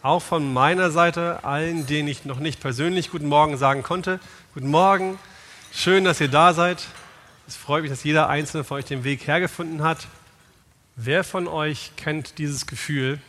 [0.00, 4.20] Auch von meiner Seite allen, denen ich noch nicht persönlich Guten Morgen sagen konnte.
[4.54, 5.18] Guten Morgen,
[5.72, 6.86] schön, dass ihr da seid.
[7.48, 10.06] Es freut mich, dass jeder einzelne von euch den Weg hergefunden hat.
[10.94, 13.20] Wer von euch kennt dieses Gefühl,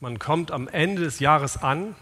[0.00, 1.96] man kommt am Ende des Jahres an,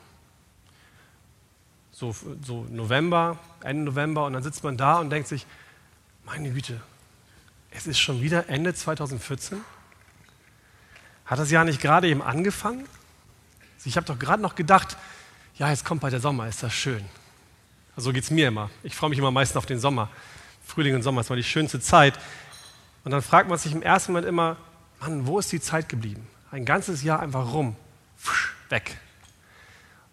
[1.93, 2.13] so,
[2.43, 5.47] so November, Ende November, und dann sitzt man da und denkt sich,
[6.25, 6.81] meine Güte,
[7.71, 9.61] es ist schon wieder Ende 2014?
[11.25, 12.85] Hat das Jahr nicht gerade eben angefangen?
[13.85, 14.97] Ich habe doch gerade noch gedacht,
[15.57, 17.05] ja, jetzt kommt bald der Sommer, ist das schön.
[17.97, 18.71] Also so geht es mir immer.
[18.83, 20.09] Ich freue mich immer meistens auf den Sommer.
[20.65, 22.19] Frühling und Sommer ist mal die schönste Zeit.
[23.05, 24.57] Und dann fragt man sich im ersten Moment immer,
[25.01, 26.27] Mann, wo ist die Zeit geblieben?
[26.51, 27.77] Ein ganzes Jahr einfach rum,
[28.19, 28.99] Pfusch, weg.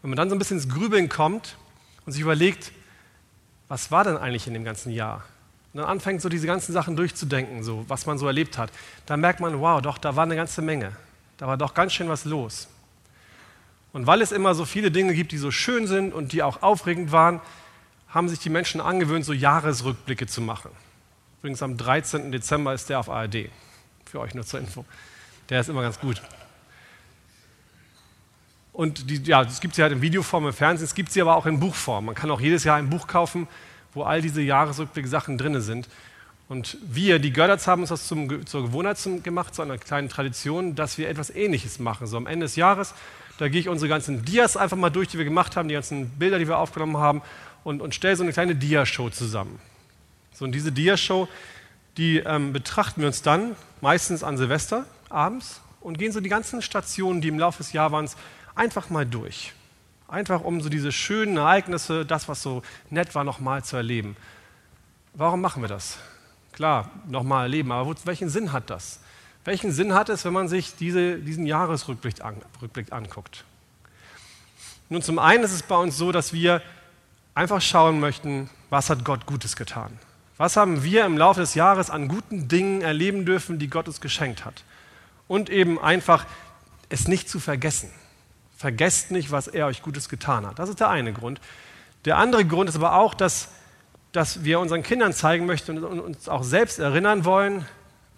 [0.02, 1.58] Wenn man dann so ein bisschen ins Grübeln kommt
[2.06, 2.72] und sich überlegt,
[3.68, 5.24] was war denn eigentlich in dem ganzen Jahr?
[5.74, 8.72] Und dann anfängt so diese ganzen Sachen durchzudenken, so was man so erlebt hat,
[9.06, 10.96] dann merkt man, wow, doch, da war eine ganze Menge.
[11.38, 12.68] Da war doch ganz schön was los.
[13.96, 16.62] Und weil es immer so viele Dinge gibt, die so schön sind und die auch
[16.62, 17.40] aufregend waren,
[18.10, 20.70] haben sich die Menschen angewöhnt, so Jahresrückblicke zu machen.
[21.40, 22.30] Übrigens am 13.
[22.30, 23.48] Dezember ist der auf ARD.
[24.04, 24.84] Für euch nur zur Info.
[25.48, 26.22] Der ist immer ganz gut.
[28.74, 31.38] Und die, ja, das gibt sie halt in Videoform im Fernsehen, es gibt sie aber
[31.38, 32.08] auch in Buchform.
[32.08, 33.48] Man kann auch jedes Jahr ein Buch kaufen,
[33.94, 35.88] wo all diese Jahresrückblick-Sachen drin sind.
[36.50, 40.76] Und wir, die Görderts, haben uns das zum, zur Gewohnheit gemacht, zu einer kleinen Tradition,
[40.76, 42.08] dass wir etwas Ähnliches machen.
[42.08, 42.94] So am Ende des Jahres
[43.38, 46.10] da gehe ich unsere ganzen Dias einfach mal durch, die wir gemacht haben, die ganzen
[46.10, 47.22] Bilder, die wir aufgenommen haben
[47.64, 49.60] und, und stelle so eine kleine Diashow zusammen.
[50.34, 51.28] So, und diese Diashow,
[51.98, 56.62] die ähm, betrachten wir uns dann meistens an Silvester abends und gehen so die ganzen
[56.62, 58.10] Stationen, die im Laufe des Jahres waren,
[58.56, 59.54] einfach mal durch.
[60.08, 64.16] Einfach um so diese schönen Ereignisse, das, was so nett war, nochmal zu erleben.
[65.14, 65.98] Warum machen wir das?
[66.54, 69.00] Klar, nochmal erleben, aber welchen Sinn hat das?
[69.46, 72.42] Welchen Sinn hat es, wenn man sich diese, diesen Jahresrückblick an,
[72.90, 73.46] anguckt?
[74.90, 76.62] Nun, zum einen ist es bei uns so, dass wir
[77.36, 80.00] einfach schauen möchten, was hat Gott Gutes getan?
[80.38, 84.02] Was haben wir im Laufe des Jahres an guten Dingen erleben dürfen, die Gott uns
[84.02, 84.64] geschenkt hat?
[85.28, 86.26] Und eben einfach
[86.90, 87.90] es nicht zu vergessen.
[88.58, 90.58] Vergesst nicht, was er euch Gutes getan hat.
[90.58, 91.40] Das ist der eine Grund.
[92.06, 93.50] Der andere Grund ist aber auch, dass,
[94.12, 97.66] dass wir unseren Kindern zeigen möchten und uns auch selbst erinnern wollen,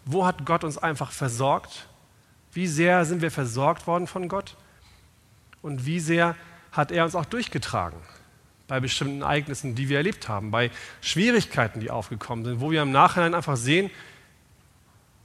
[0.08, 1.88] wo hat Gott uns einfach versorgt?
[2.54, 4.56] Wie sehr sind wir versorgt worden von Gott?
[5.62, 6.36] Und wie sehr
[6.72, 8.00] hat er uns auch durchgetragen
[8.68, 12.92] bei bestimmten Ereignissen, die wir erlebt haben, bei Schwierigkeiten, die aufgekommen sind, wo wir im
[12.92, 13.90] Nachhinein einfach sehen,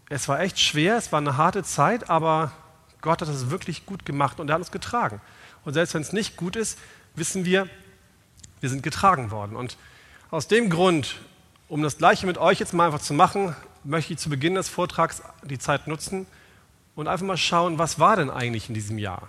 [0.08, 2.52] es war echt schwer, es war eine harte Zeit, aber
[3.00, 5.20] Gott hat es wirklich gut gemacht und er hat uns getragen.
[5.64, 6.78] Und selbst wenn es nicht gut ist,
[7.14, 7.68] wissen wir,
[8.60, 9.56] wir sind getragen worden.
[9.56, 9.76] Und
[10.30, 11.16] aus dem Grund,
[11.68, 14.68] um das Gleiche mit euch jetzt mal einfach zu machen, möchte ich zu Beginn des
[14.68, 16.26] Vortrags die Zeit nutzen
[16.94, 19.28] und einfach mal schauen, was war denn eigentlich in diesem Jahr?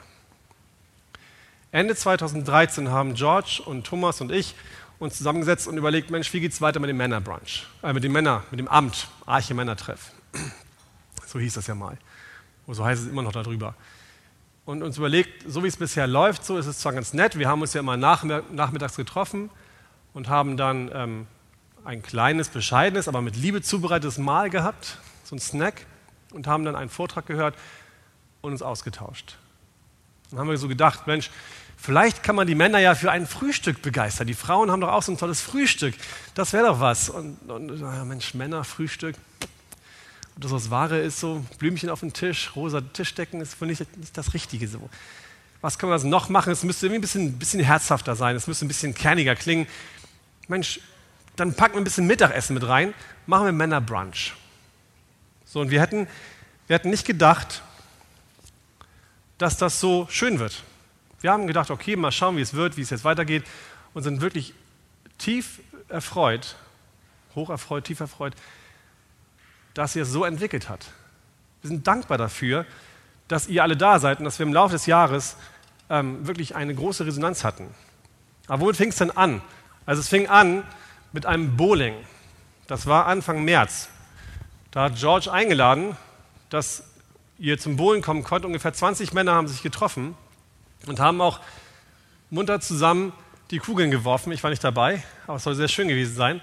[1.71, 4.55] Ende 2013 haben George und Thomas und ich
[4.99, 7.65] uns zusammengesetzt und überlegt, Mensch, wie geht es weiter mit dem Männerbrunch?
[7.81, 10.11] Äh, mit dem Männer, mit dem Amt, Arche Männertreff.
[11.25, 11.97] So hieß das ja mal.
[12.67, 13.75] Und so heißt es immer noch darüber.
[14.65, 17.49] Und uns überlegt, so wie es bisher läuft, so ist es zwar ganz nett, wir
[17.49, 19.49] haben uns ja immer nachmittags getroffen
[20.13, 21.27] und haben dann ähm,
[21.85, 25.85] ein kleines, bescheidenes, aber mit Liebe zubereitetes Mahl gehabt, so ein Snack,
[26.31, 27.55] und haben dann einen Vortrag gehört
[28.41, 29.37] und uns ausgetauscht.
[30.31, 31.29] Dann haben wir so gedacht, Mensch,
[31.77, 34.25] vielleicht kann man die Männer ja für ein Frühstück begeistern.
[34.25, 35.93] Die Frauen haben doch auch so ein tolles Frühstück.
[36.33, 37.09] Das wäre doch was.
[37.09, 39.15] Und, und ja, Mensch, Männer, Frühstück.
[40.35, 43.97] Ob das was Wahre ist, so Blümchen auf dem Tisch, rosa Tischdecken, ist wohl nicht,
[43.97, 44.89] nicht das Richtige so.
[45.61, 46.51] Was können wir das noch machen?
[46.51, 49.67] Es müsste irgendwie ein bisschen, bisschen herzhafter sein, es müsste ein bisschen kerniger klingen.
[50.47, 50.79] Mensch,
[51.35, 52.93] dann packen wir ein bisschen Mittagessen mit rein,
[53.25, 54.33] machen wir Männerbrunch.
[55.45, 56.07] So, und wir hätten,
[56.67, 57.61] wir hätten nicht gedacht,
[59.37, 60.63] dass das so schön wird.
[61.21, 63.43] Wir haben gedacht, okay, mal schauen, wie es wird, wie es jetzt weitergeht
[63.93, 64.53] und sind wirklich
[65.17, 66.55] tief erfreut,
[67.35, 68.33] hoch erfreut, tief erfreut,
[69.73, 70.87] dass ihr es so entwickelt hat.
[71.61, 72.65] Wir sind dankbar dafür,
[73.27, 75.37] dass ihr alle da seid und dass wir im Laufe des Jahres
[75.89, 77.69] ähm, wirklich eine große Resonanz hatten.
[78.47, 79.41] Aber womit fing es denn an?
[79.85, 80.63] Also es fing an
[81.13, 81.95] mit einem Bowling.
[82.67, 83.87] Das war Anfang März.
[84.71, 85.95] Da hat George eingeladen,
[86.49, 86.83] dass
[87.37, 88.43] ihr zum Bowling kommen könnt.
[88.43, 90.15] Ungefähr 20 Männer haben sich getroffen
[90.87, 91.39] und haben auch
[92.29, 93.13] munter zusammen
[93.51, 94.31] die Kugeln geworfen.
[94.31, 96.41] Ich war nicht dabei, aber es soll sehr schön gewesen sein.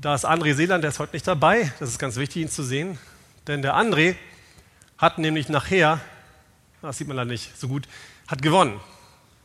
[0.00, 1.72] Da ist André Seeland, der ist heute nicht dabei.
[1.80, 2.98] Das ist ganz wichtig, ihn zu sehen.
[3.46, 4.14] Denn der André
[4.98, 6.00] hat nämlich nachher,
[6.82, 7.88] das sieht man leider nicht so gut,
[8.26, 8.78] hat gewonnen.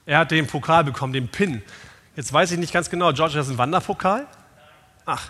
[0.06, 1.64] Er hat den Pokal bekommen, den Pin.
[2.16, 4.28] Jetzt weiß ich nicht ganz genau, George, das ist ein Wanderpokal?
[5.06, 5.30] Ach,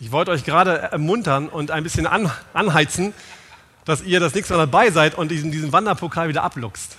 [0.00, 3.12] ich wollte euch gerade ermuntern und ein bisschen an, anheizen,
[3.84, 6.96] dass ihr das nächste Mal dabei seid und diesen, diesen Wanderpokal wieder abluchst.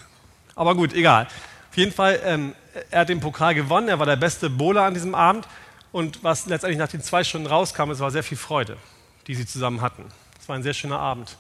[0.55, 1.27] Aber gut, egal.
[1.71, 2.55] Auf jeden Fall, ähm,
[2.91, 5.47] er hat den Pokal gewonnen, er war der beste Bowler an diesem Abend.
[5.91, 8.77] Und was letztendlich nach den zwei Stunden rauskam, es war sehr viel Freude,
[9.27, 10.05] die sie zusammen hatten.
[10.39, 11.37] Es war ein sehr schöner Abend.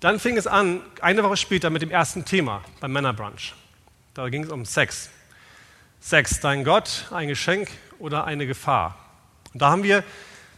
[0.00, 3.54] Dann fing es an, eine Woche später, mit dem ersten Thema beim Männerbrunch.
[4.14, 5.10] Da ging es um Sex.
[6.02, 7.68] Sex, dein Gott, ein Geschenk
[7.98, 8.98] oder eine Gefahr?
[9.52, 10.02] Und da haben wir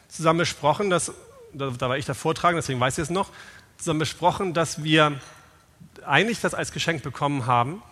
[0.07, 1.13] zusammen besprochen, dass,
[1.53, 3.31] da war ich der Vortragende, deswegen weiß ich es noch,
[3.77, 5.21] zusammen besprochen, dass wir
[6.07, 7.83] eigentlich das als Geschenk bekommen haben.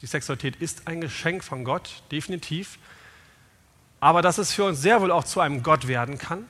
[0.00, 2.78] Die Sexualität ist ein Geschenk von Gott, definitiv.
[4.00, 6.46] Aber dass es für uns sehr wohl auch zu einem Gott werden kann.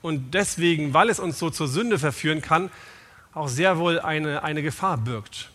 [0.00, 2.70] Und deswegen, weil es uns so zur Sünde verführen kann,
[3.34, 5.50] auch sehr wohl eine, eine Gefahr birgt.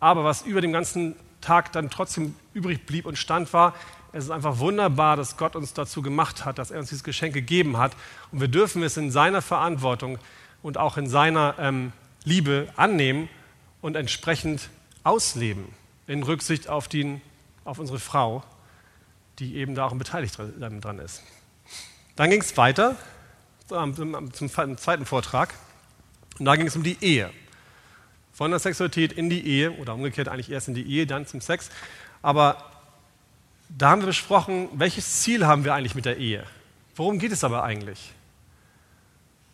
[0.00, 3.74] Aber was über dem ganzen Tag dann trotzdem übrig blieb und stand war,
[4.12, 7.34] es ist einfach wunderbar, dass Gott uns dazu gemacht hat, dass er uns dieses Geschenk
[7.34, 7.94] gegeben hat.
[8.32, 10.18] Und wir dürfen es in seiner Verantwortung
[10.62, 11.92] und auch in seiner ähm,
[12.24, 13.28] Liebe annehmen
[13.82, 14.70] und entsprechend
[15.04, 15.66] ausleben,
[16.06, 17.20] in Rücksicht auf, die,
[17.64, 18.42] auf unsere Frau,
[19.38, 21.22] die eben da auch beteiligt dran ist.
[22.16, 22.96] Dann ging es weiter
[23.68, 25.52] zum, zum zweiten Vortrag.
[26.38, 27.30] Und da ging es um die Ehe.
[28.32, 31.40] Von der Sexualität in die Ehe oder umgekehrt eigentlich erst in die Ehe, dann zum
[31.40, 31.70] Sex.
[32.22, 32.56] Aber
[33.68, 36.44] da haben wir besprochen, welches Ziel haben wir eigentlich mit der Ehe?
[36.94, 38.12] Worum geht es aber eigentlich?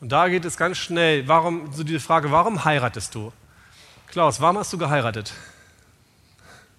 [0.00, 3.32] Und da geht es ganz schnell, warum, so diese Frage, warum heiratest du?
[4.08, 5.32] Klaus, warum hast du geheiratet?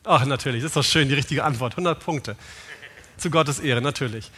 [0.04, 1.74] Ach, natürlich, das ist doch schön, die richtige Antwort.
[1.74, 2.36] 100 Punkte.
[3.18, 4.32] Zu Gottes Ehre, natürlich.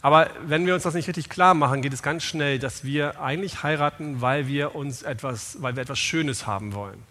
[0.00, 3.20] Aber wenn wir uns das nicht richtig klar machen, geht es ganz schnell, dass wir
[3.20, 7.02] eigentlich heiraten, weil wir uns etwas, weil wir etwas Schönes haben wollen.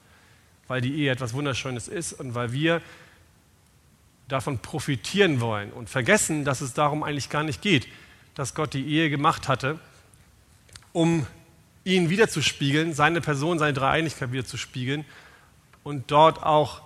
[0.67, 2.81] Weil die Ehe etwas Wunderschönes ist und weil wir
[4.27, 7.87] davon profitieren wollen und vergessen, dass es darum eigentlich gar nicht geht,
[8.35, 9.79] dass Gott die Ehe gemacht hatte,
[10.91, 11.25] um
[11.83, 15.05] ihn wiederzuspiegeln, seine Person, seine Dreieinigkeit wiederzuspiegeln
[15.83, 16.81] und dort auch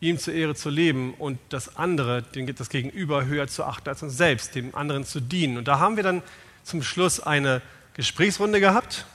[0.00, 4.16] ihm zur Ehre zu leben und das andere, das Gegenüber höher zu achten als uns
[4.16, 5.58] selbst, dem anderen zu dienen.
[5.58, 6.22] Und da haben wir dann
[6.64, 7.62] zum Schluss eine
[7.94, 9.06] Gesprächsrunde gehabt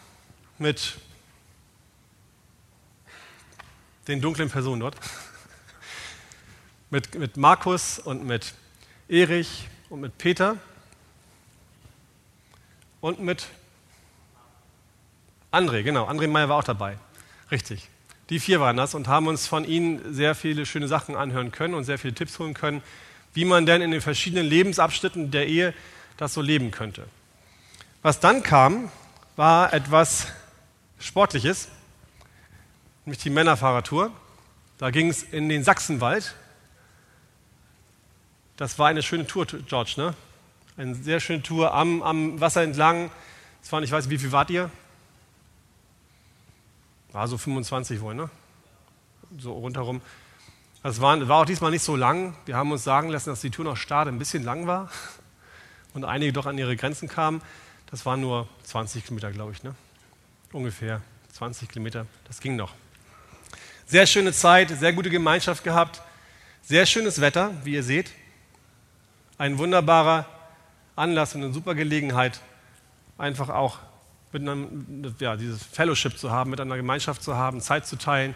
[0.60, 0.96] mit
[4.08, 4.96] den dunklen Personen dort,
[6.90, 8.54] mit, mit Markus und mit
[9.10, 10.58] Erich und mit Peter
[13.02, 13.48] und mit
[15.52, 16.98] André, genau, André Meyer war auch dabei,
[17.52, 17.90] richtig.
[18.30, 21.74] Die vier waren das und haben uns von ihnen sehr viele schöne Sachen anhören können
[21.74, 22.82] und sehr viele Tipps holen können,
[23.34, 25.74] wie man denn in den verschiedenen Lebensabschnitten der Ehe
[26.18, 27.08] das so leben könnte.
[28.02, 28.92] Was dann kam,
[29.38, 30.28] war etwas
[31.00, 31.70] Sportliches,
[33.06, 34.12] nämlich die Männerfahrertour.
[34.78, 36.36] Da ging es in den Sachsenwald.
[38.58, 40.16] Das war eine schöne Tour, George, ne?
[40.78, 43.12] Eine sehr schöne Tour am, am Wasser entlang.
[43.62, 44.72] Es waren, ich weiß nicht, wie viel wart ihr?
[47.12, 48.30] War so 25 wohl, ne?
[49.38, 50.02] So rundherum.
[50.82, 52.36] Das war, war auch diesmal nicht so lang.
[52.46, 54.90] Wir haben uns sagen lassen, dass die Tour nach Stade ein bisschen lang war
[55.94, 57.42] und einige doch an ihre Grenzen kamen.
[57.92, 59.76] Das waren nur 20 Kilometer, glaube ich, ne?
[60.52, 61.02] Ungefähr
[61.34, 62.08] 20 Kilometer.
[62.28, 62.74] Das ging noch.
[63.86, 66.02] Sehr schöne Zeit, sehr gute Gemeinschaft gehabt,
[66.64, 68.12] sehr schönes Wetter, wie ihr seht.
[69.38, 70.26] Ein wunderbarer
[70.96, 72.42] Anlass und eine super Gelegenheit,
[73.18, 73.80] einfach auch
[74.34, 78.36] einem, ja, dieses Fellowship zu haben, mit einer Gemeinschaft zu haben, Zeit zu teilen.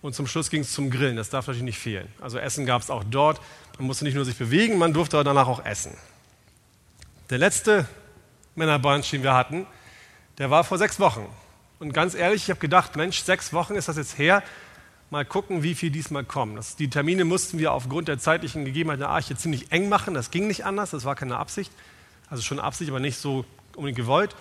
[0.00, 1.16] Und zum Schluss ging es zum Grillen.
[1.16, 2.08] Das darf natürlich nicht fehlen.
[2.20, 3.40] Also Essen gab es auch dort.
[3.78, 5.96] Man musste nicht nur sich bewegen, man durfte danach auch essen.
[7.30, 7.86] Der letzte
[8.54, 9.66] Männerbunch, den wir hatten,
[10.38, 11.26] der war vor sechs Wochen.
[11.78, 14.42] Und ganz ehrlich, ich habe gedacht, Mensch, sechs Wochen ist das jetzt her.
[15.12, 16.56] Mal gucken, wie viel diesmal kommen.
[16.56, 20.14] Das, die Termine mussten wir aufgrund der zeitlichen Gegebenheiten der Arche ziemlich eng machen.
[20.14, 21.70] Das ging nicht anders, das war keine Absicht.
[22.28, 23.44] Also schon Absicht, aber nicht so
[23.76, 24.34] unbedingt gewollt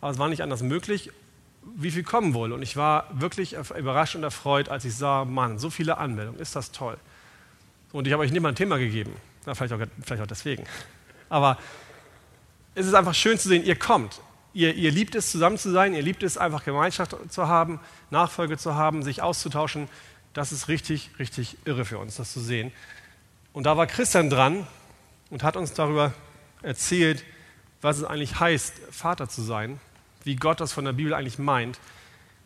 [0.00, 1.10] aber es war nicht anders möglich,
[1.62, 2.52] wie viel kommen wohl.
[2.52, 6.56] Und ich war wirklich überrascht und erfreut, als ich sah, Mann, so viele Anmeldungen, ist
[6.56, 6.96] das toll.
[7.92, 9.12] Und ich habe euch nicht mal ein Thema gegeben,
[9.46, 10.64] Na, vielleicht, auch, vielleicht auch deswegen.
[11.28, 11.58] Aber
[12.74, 14.20] es ist einfach schön zu sehen, ihr kommt.
[14.54, 17.80] Ihr, ihr liebt es, zusammen zu sein, ihr liebt es, einfach Gemeinschaft zu haben,
[18.10, 19.88] Nachfolge zu haben, sich auszutauschen.
[20.32, 22.72] Das ist richtig, richtig irre für uns, das zu sehen.
[23.52, 24.66] Und da war Christian dran
[25.30, 26.12] und hat uns darüber
[26.62, 27.24] erzählt,
[27.80, 29.80] was es eigentlich heißt, Vater zu sein
[30.28, 31.78] wie Gott das von der Bibel eigentlich meint,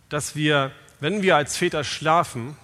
[0.09, 0.71] dass wir,
[1.01, 2.57] wenn wir als Väter schlafen,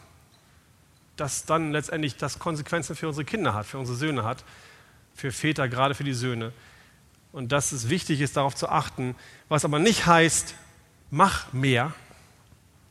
[1.16, 4.44] dass dann letztendlich das Konsequenzen für unsere Kinder hat, für unsere Söhne hat,
[5.16, 6.52] für Väter, gerade für die Söhne.
[7.32, 9.16] Und dass es wichtig ist, darauf zu achten,
[9.48, 10.54] was aber nicht heißt,
[11.10, 11.92] mach mehr,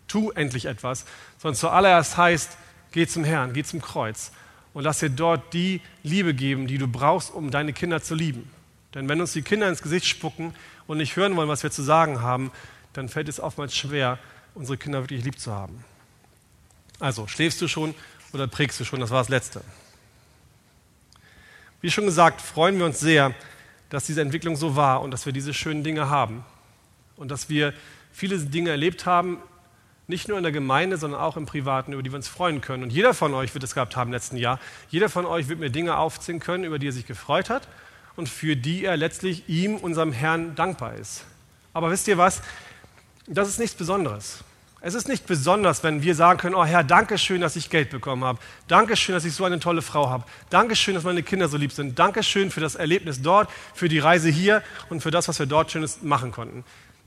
[0.07, 1.05] tu endlich etwas,
[1.37, 2.57] sondern zuallererst heißt,
[2.91, 4.31] geh zum Herrn, geh zum Kreuz
[4.73, 8.49] und lass dir dort die Liebe geben, die du brauchst, um deine Kinder zu lieben.
[8.93, 10.53] Denn wenn uns die Kinder ins Gesicht spucken
[10.87, 12.51] und nicht hören wollen, was wir zu sagen haben,
[12.93, 14.17] dann fällt es oftmals schwer,
[14.55, 15.83] unsere Kinder wirklich lieb zu haben.
[16.99, 17.93] Also, schläfst du schon
[18.33, 18.99] oder prägst du schon?
[18.99, 19.61] Das war das Letzte.
[21.81, 23.35] Wie schon gesagt, freuen wir uns sehr,
[23.89, 26.43] dass diese Entwicklung so war und dass wir diese schönen Dinge haben
[27.17, 27.73] und dass wir
[28.11, 29.37] viele Dinge erlebt haben,
[30.07, 32.83] nicht nur in der Gemeinde, sondern auch im Privaten, über die wir uns freuen können.
[32.83, 34.59] Und jeder von euch wird es gehabt haben im letzten Jahr.
[34.89, 37.67] Jeder von euch wird mir Dinge aufziehen können, über die er sich gefreut hat
[38.15, 41.25] und für die er letztlich ihm, unserem Herrn, dankbar ist.
[41.73, 42.41] Aber wisst ihr was?
[43.27, 44.43] Das ist nichts Besonderes.
[44.79, 47.89] Es ist nicht besonders, wenn wir sagen können, oh Herr, danke schön, dass ich Geld
[47.89, 48.39] bekommen habe.
[48.67, 50.23] Danke schön, dass ich so eine tolle Frau habe.
[50.49, 51.99] Danke schön, dass meine Kinder so lieb sind.
[51.99, 55.47] Danke schön für das Erlebnis dort, für die Reise hier und für das, was wir
[55.47, 56.63] dort Schönes machen konnten.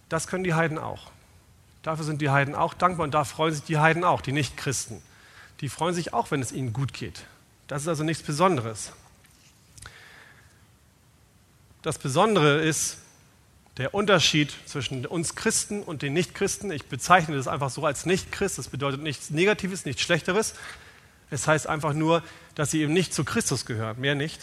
[0.09, 1.11] Das können die Heiden auch.
[1.83, 5.03] Dafür sind die Heiden auch dankbar und da freuen sich die Heiden auch, die Nicht-Christen.
[5.61, 7.25] Die freuen sich auch, wenn es ihnen gut geht.
[7.69, 8.93] Das ist also nichts Besonderes.
[11.83, 12.99] Das Besondere ist
[13.77, 16.71] der Unterschied zwischen uns Christen und den Nichtchristen.
[16.71, 18.59] Ich bezeichne das einfach so als Nichtchrist.
[18.59, 20.55] Das bedeutet nichts Negatives, nichts Schlechteres.
[21.31, 22.23] Es heißt einfach nur,
[22.55, 24.41] dass sie eben nicht zu Christus gehören, mehr nicht.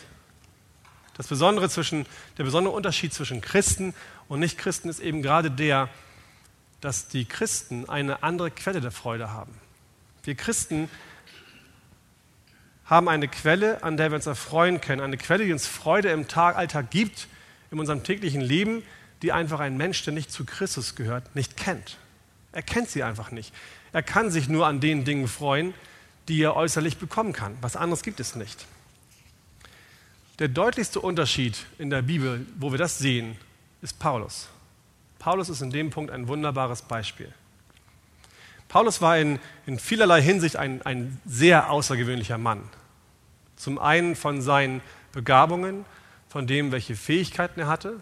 [1.18, 2.06] Das Besondere zwischen,
[2.38, 3.94] der besondere Unterschied zwischen Christen
[4.28, 5.90] und Nichtchristen ist eben gerade der,
[6.82, 9.54] dass die Christen eine andere Quelle der Freude haben.
[10.24, 10.90] Wir Christen
[12.86, 16.28] haben eine Quelle, an der wir uns erfreuen können, eine Quelle, die uns Freude im
[16.28, 17.28] Tag, Alltag gibt,
[17.72, 18.84] in unserem täglichen Leben,
[19.22, 21.98] die einfach ein Mensch, der nicht zu Christus gehört, nicht kennt.
[22.52, 23.54] Er kennt sie einfach nicht.
[23.92, 25.74] Er kann sich nur an den Dingen freuen,
[26.28, 27.58] die er äußerlich bekommen kann.
[27.62, 28.66] Was anderes gibt es nicht.
[30.40, 33.38] Der deutlichste Unterschied in der Bibel, wo wir das sehen,
[33.82, 34.50] ist Paulus.
[35.20, 37.34] Paulus ist in dem Punkt ein wunderbares Beispiel.
[38.68, 42.64] Paulus war in, in vielerlei Hinsicht ein, ein sehr außergewöhnlicher Mann.
[43.56, 44.82] Zum einen von seinen
[45.14, 45.86] Begabungen,
[46.30, 48.00] von dem, welche Fähigkeiten er hatte.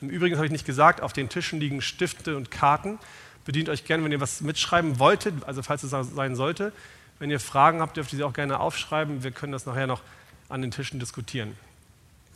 [0.00, 2.98] Im Übrigen habe ich nicht gesagt, auf den Tischen liegen Stifte und Karten.
[3.44, 6.72] Bedient euch gerne, wenn ihr was mitschreiben wolltet, also falls es sein sollte.
[7.18, 9.22] Wenn ihr Fragen habt, dürft ihr sie auch gerne aufschreiben.
[9.22, 10.02] Wir können das nachher noch
[10.48, 11.56] an den Tischen diskutieren.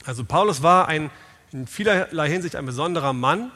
[0.05, 1.11] Also Paulus war ein,
[1.53, 3.51] in vielerlei Hinsicht ein besonderer Mann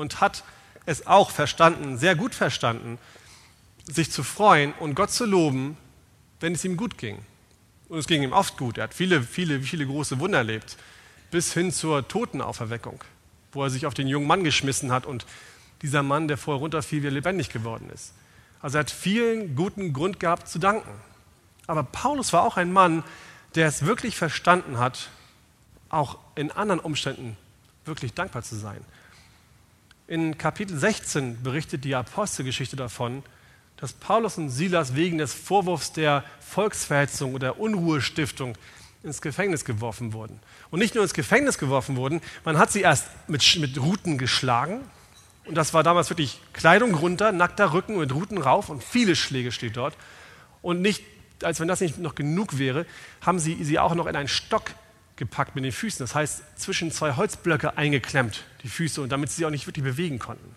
[0.00, 0.42] und hat
[0.86, 2.98] es auch verstanden, sehr gut verstanden,
[3.84, 5.76] sich zu freuen und Gott zu loben,
[6.40, 7.18] wenn es ihm gut ging.
[7.88, 8.78] Und es ging ihm oft gut.
[8.78, 10.76] Er hat viele, viele, viele große Wunder erlebt,
[11.30, 13.04] bis hin zur Totenauferweckung,
[13.52, 15.26] wo er sich auf den jungen Mann geschmissen hat und
[15.82, 18.12] dieser Mann, der vorher runterfiel, wieder lebendig geworden ist.
[18.60, 20.90] Also er hat vielen guten Grund gehabt zu danken.
[21.66, 23.02] Aber Paulus war auch ein Mann,
[23.54, 25.10] der es wirklich verstanden hat,
[25.88, 27.36] auch in anderen Umständen
[27.84, 28.84] wirklich dankbar zu sein.
[30.10, 33.22] In Kapitel 16 berichtet die Apostelgeschichte davon,
[33.76, 38.58] dass Paulus und Silas wegen des Vorwurfs der Volksverhetzung oder Unruhestiftung
[39.04, 40.40] ins Gefängnis geworfen wurden.
[40.72, 44.80] Und nicht nur ins Gefängnis geworfen wurden, man hat sie erst mit, mit Ruten geschlagen.
[45.44, 49.52] Und das war damals wirklich Kleidung runter, nackter Rücken mit Ruten rauf und viele Schläge
[49.52, 49.96] steht dort.
[50.60, 51.04] Und nicht,
[51.44, 52.84] als wenn das nicht noch genug wäre,
[53.20, 54.72] haben sie sie auch noch in einen Stock
[55.20, 56.02] gepackt mit den Füßen.
[56.02, 59.84] Das heißt, zwischen zwei Holzblöcke eingeklemmt, die Füße, und damit sie sich auch nicht wirklich
[59.84, 60.56] bewegen konnten.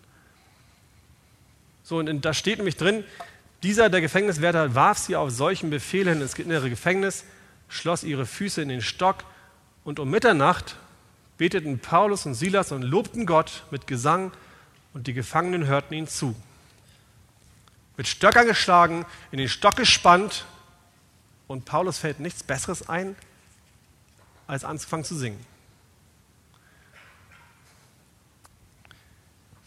[1.83, 3.03] So, und da steht nämlich drin,
[3.61, 7.25] dieser, der Gefängniswärter, warf sie auf solchen Befehlen ins innere Gefängnis,
[7.67, 9.25] schloss ihre Füße in den Stock
[9.83, 10.77] und um Mitternacht
[11.37, 14.31] beteten Paulus und Silas und lobten Gott mit Gesang
[14.93, 16.35] und die Gefangenen hörten ihnen zu.
[17.97, 20.45] Mit Stöckern geschlagen, in den Stock gespannt
[21.47, 23.17] und Paulus fällt nichts Besseres ein,
[24.47, 25.39] als anzufangen zu singen.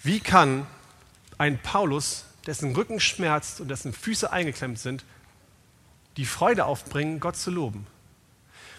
[0.02, 0.66] Wie kann
[1.38, 5.04] ein Paulus, dessen Rücken schmerzt und dessen Füße eingeklemmt sind,
[6.16, 7.87] die Freude aufbringen, Gott zu loben?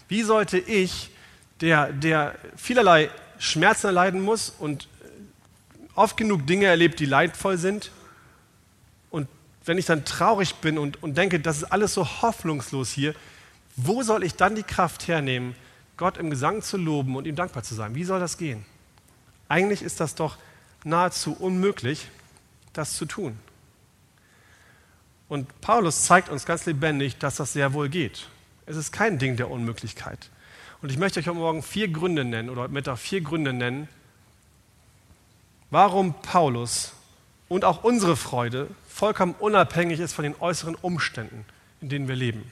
[0.07, 1.09] Wie sollte ich,
[1.59, 4.87] der, der vielerlei Schmerzen erleiden muss und
[5.95, 7.91] oft genug Dinge erlebt, die leidvoll sind,
[9.09, 9.27] und
[9.65, 13.13] wenn ich dann traurig bin und, und denke, das ist alles so hoffnungslos hier,
[13.75, 15.55] wo soll ich dann die Kraft hernehmen,
[15.97, 17.95] Gott im Gesang zu loben und ihm dankbar zu sein.
[17.95, 18.65] Wie soll das gehen?
[19.49, 20.37] Eigentlich ist das doch
[20.83, 22.07] nahezu unmöglich,
[22.73, 23.37] das zu tun.
[25.27, 28.27] Und Paulus zeigt uns ganz lebendig, dass das sehr wohl geht.
[28.65, 30.29] Es ist kein Ding der Unmöglichkeit.
[30.81, 33.89] Und ich möchte euch heute Morgen vier Gründe nennen oder Mittag vier Gründe nennen,
[35.71, 36.93] warum Paulus
[37.49, 41.45] und auch unsere Freude vollkommen unabhängig ist von den äußeren Umständen,
[41.81, 42.49] in denen wir leben.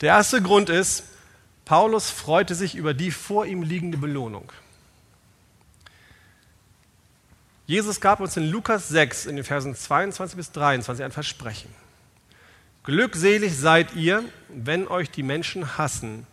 [0.00, 1.04] Der erste Grund ist,
[1.70, 4.50] Paulus freute sich über die vor ihm liegende Belohnung.
[7.64, 11.72] Jesus gab uns in Lukas 6 in den Versen 22 bis 23 ein Versprechen.
[12.82, 16.26] Glückselig seid ihr, wenn euch die Menschen hassen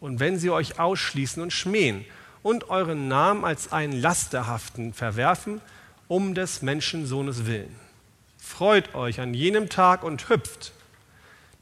[0.00, 2.06] und wenn sie euch ausschließen und schmähen
[2.42, 5.60] und euren Namen als einen Lasterhaften verwerfen,
[6.06, 7.78] um des Menschensohnes willen.
[8.38, 10.72] freut euch an jenem Tag und hüpft,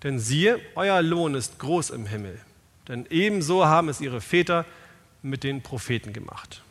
[0.04, 2.38] denn siehe, euer Lohn ist groß im Himmel,
[2.88, 4.64] denn ebenso haben es ihre Väter
[5.22, 6.62] mit den Propheten gemacht.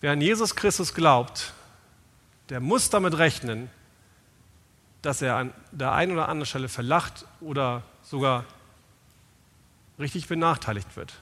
[0.00, 1.54] Wer an Jesus Christus glaubt,
[2.48, 3.70] der muss damit rechnen,
[5.02, 8.44] dass er an der einen oder anderen Stelle verlacht oder sogar
[9.98, 11.14] richtig benachteiligt wird.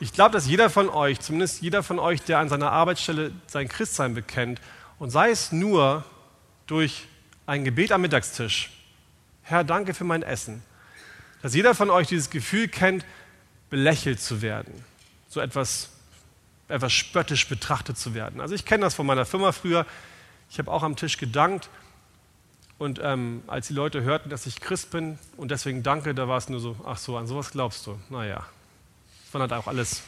[0.00, 3.68] Ich glaube, dass jeder von euch, zumindest jeder von euch, der an seiner Arbeitsstelle sein
[3.68, 4.60] Christsein bekennt,
[4.98, 6.04] und sei es nur
[6.66, 7.06] durch
[7.46, 8.70] ein Gebet am Mittagstisch,
[9.42, 10.62] Herr, danke für mein Essen,
[11.42, 13.04] dass jeder von euch dieses Gefühl kennt,
[13.70, 14.72] belächelt zu werden,
[15.28, 15.90] so etwas,
[16.68, 18.40] etwas spöttisch betrachtet zu werden.
[18.40, 19.86] Also ich kenne das von meiner Firma früher.
[20.50, 21.70] Ich habe auch am Tisch gedankt
[22.78, 26.38] und ähm, als die Leute hörten, dass ich Christ bin und deswegen danke, da war
[26.38, 27.98] es nur so, ach so, an sowas glaubst du.
[28.08, 28.44] Naja,
[29.24, 30.02] das waren halt auch alles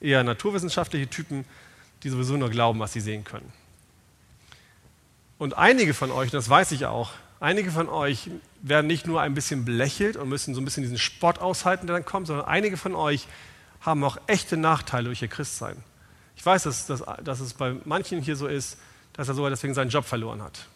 [0.00, 1.44] eher naturwissenschaftliche Typen,
[2.02, 3.50] die sowieso nur glauben, was sie sehen können.
[5.38, 8.30] Und einige von euch, das weiß ich auch, einige von euch
[8.62, 11.96] werden nicht nur ein bisschen belächelt und müssen so ein bisschen diesen Spott aushalten, der
[11.96, 13.26] dann kommt, sondern einige von euch
[13.80, 15.76] haben auch echte Nachteile durch ihr Christsein.
[16.36, 18.78] Ich weiß, dass, dass, dass es bei manchen hier so ist,
[19.12, 20.66] dass er sogar deswegen seinen Job verloren hat,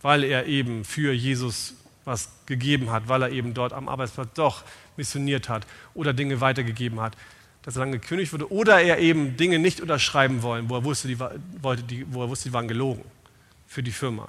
[0.00, 1.74] weil er eben für Jesus
[2.04, 4.62] was gegeben hat, weil er eben dort am Arbeitsplatz doch
[4.96, 7.16] missioniert hat oder Dinge weitergegeben hat,
[7.62, 11.08] dass er dann gekündigt wurde oder er eben Dinge nicht unterschreiben wollen, wo er wusste,
[11.08, 13.04] die, wollte, wo er wusste, die waren gelogen
[13.66, 14.28] für die Firma.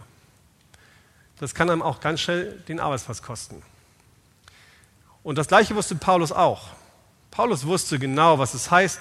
[1.41, 3.63] Das kann einem auch ganz schnell den Arbeitsplatz kosten.
[5.23, 6.69] Und das Gleiche wusste Paulus auch.
[7.31, 8.99] Paulus wusste genau, was es heißt,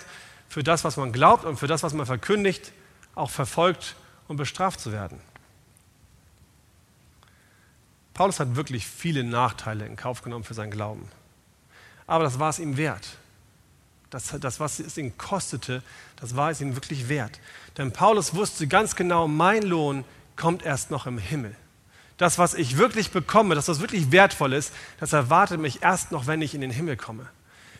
[0.48, 2.72] für das, was man glaubt und für das, was man verkündigt,
[3.14, 3.94] auch verfolgt
[4.26, 5.20] und bestraft zu werden.
[8.14, 11.10] Paulus hat wirklich viele Nachteile in Kauf genommen für seinen Glauben.
[12.06, 13.06] Aber das war es ihm wert.
[14.08, 15.82] Das, das, was es ihn kostete,
[16.16, 17.38] das war es ihm wirklich wert.
[17.76, 20.06] Denn Paulus wusste ganz genau, mein Lohn
[20.36, 21.54] kommt erst noch im Himmel.
[22.20, 26.26] Das, was ich wirklich bekomme, das, was wirklich wertvoll ist, das erwartet mich erst noch,
[26.26, 27.26] wenn ich in den Himmel komme.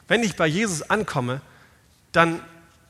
[0.08, 1.42] Wenn ich bei Jesus ankomme,
[2.12, 2.40] dann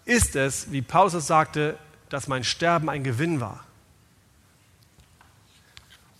[0.04, 1.76] ist es, wie Paulus sagte,
[2.08, 3.64] dass mein Sterben ein Gewinn war.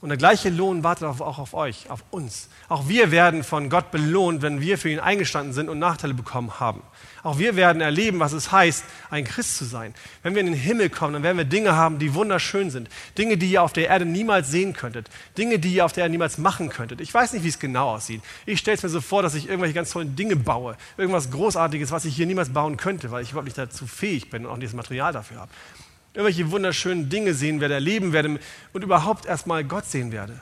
[0.02, 2.48] Und der gleiche Lohn wartet auch auf euch, auf uns.
[2.70, 6.58] Auch wir werden von Gott belohnt, wenn wir für ihn eingestanden sind und Nachteile bekommen
[6.58, 6.82] haben.
[7.22, 9.92] Auch wir werden erleben, was es heißt, ein Christ zu sein.
[10.22, 12.88] Wenn wir in den Himmel kommen, dann werden wir Dinge haben, die wunderschön sind.
[13.18, 15.10] Dinge, die ihr auf der Erde niemals sehen könntet.
[15.36, 17.02] Dinge, die ihr auf der Erde niemals machen könntet.
[17.02, 18.22] Ich weiß nicht, wie es genau aussieht.
[18.46, 20.78] Ich stelle es mir so vor, dass ich irgendwelche ganz tollen Dinge baue.
[20.96, 24.46] Irgendwas Großartiges, was ich hier niemals bauen könnte, weil ich überhaupt nicht dazu fähig bin
[24.46, 25.50] und auch nicht das Material dafür habe
[26.14, 28.38] irgendwelche wunderschönen Dinge sehen werde, erleben werde
[28.73, 30.40] und überhaupt erstmal Gott sehen werde.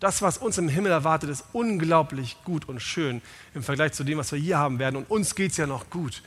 [0.00, 3.22] Das, was uns im Himmel erwartet, ist unglaublich gut und schön
[3.54, 4.96] im Vergleich zu dem, was wir hier haben werden.
[4.96, 6.22] Und uns geht es ja noch gut.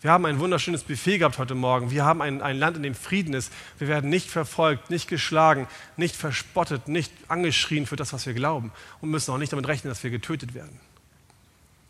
[0.00, 1.90] Wir haben ein wunderschönes Buffet gehabt heute Morgen.
[1.90, 3.52] Wir haben ein, ein Land, in dem Frieden ist.
[3.78, 8.72] Wir werden nicht verfolgt, nicht geschlagen, nicht verspottet, nicht angeschrien für das, was wir glauben
[9.00, 10.80] und müssen auch nicht damit rechnen, dass wir getötet werden.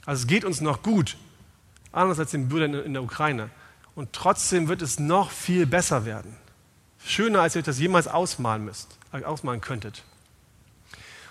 [0.07, 1.17] Also es geht uns noch gut,
[1.93, 3.51] anders als den Brüdern in der Ukraine
[4.01, 6.35] und trotzdem wird es noch viel besser werden.
[7.05, 10.05] Schöner, als ihr euch das jemals ausmalen müsst, äh, ausmalen könntet.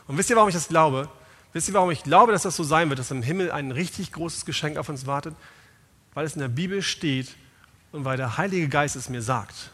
[0.05, 1.09] Und wisst ihr, warum ich das glaube?
[1.51, 4.11] Wisst ihr, warum ich glaube, dass das so sein wird, dass im Himmel ein richtig
[4.11, 5.33] großes Geschenk auf uns wartet?
[6.13, 7.29] Weil es in der Bibel steht
[7.91, 9.71] und weil der Heilige Geist es mir sagt.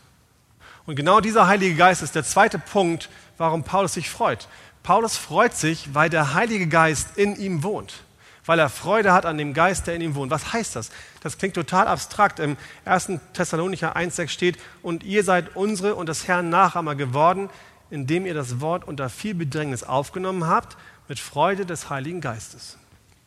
[0.86, 4.48] Und genau dieser Heilige Geist ist der zweite Punkt, warum Paulus sich freut.
[4.84, 8.05] Paulus freut sich, weil der Heilige Geist in ihm wohnt
[8.46, 10.32] weil er Freude hat an dem Geist, der in ihm wohnt.
[10.32, 10.92] Was heißt das?
[11.22, 12.40] Das klingt total abstrakt.
[12.40, 13.12] Im 1.
[13.34, 17.50] Thessalonicher 1,6 steht, und ihr seid unsere und des Herrn Nachahmer geworden,
[17.90, 20.78] indem ihr das Wort unter viel Bedrängnis aufgenommen habt,
[21.08, 22.78] mit Freude des Heiligen Geistes.